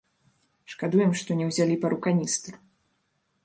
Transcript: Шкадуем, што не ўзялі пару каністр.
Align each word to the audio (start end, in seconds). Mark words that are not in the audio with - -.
Шкадуем, 0.73 1.11
што 1.21 1.37
не 1.41 1.45
ўзялі 1.51 1.75
пару 1.83 1.97
каністр. 2.07 2.51